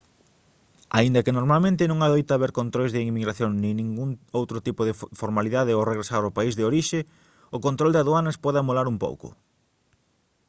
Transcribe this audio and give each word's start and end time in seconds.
aínda 0.97 1.23
que 1.25 1.35
normalmente 1.39 1.89
non 1.89 1.99
adoita 2.01 2.31
haber 2.35 2.51
controis 2.59 2.91
de 2.93 3.03
inmigración 3.09 3.51
nin 3.61 3.73
ningún 3.81 4.09
outro 4.39 4.57
tipo 4.67 4.81
de 4.85 4.93
formalidade 5.21 5.71
ao 5.73 5.87
regresar 5.91 6.21
ao 6.23 6.35
país 6.37 6.53
de 6.55 6.67
orixe 6.69 6.99
o 7.55 7.57
control 7.65 7.91
de 7.93 8.01
aduanas 8.03 8.41
pode 8.43 8.57
amolar 8.59 8.87
un 8.93 8.97
pouco 9.05 9.27